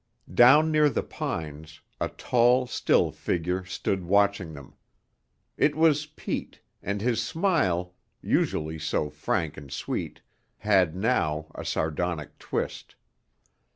Down 0.33 0.71
near 0.71 0.89
the 0.89 1.03
pines 1.03 1.81
a 1.99 2.09
tall, 2.09 2.65
still 2.65 3.11
figure 3.11 3.63
stood 3.65 4.03
watching 4.03 4.53
them. 4.55 4.73
It 5.57 5.75
was 5.75 6.07
Pete, 6.07 6.59
and 6.81 6.99
his 7.01 7.21
smile, 7.21 7.93
usually 8.19 8.79
so 8.79 9.11
frank 9.11 9.57
and 9.57 9.71
sweet, 9.71 10.21
had 10.57 10.95
now 10.95 11.51
a 11.53 11.63
sardonic 11.63 12.39
twist. 12.39 12.95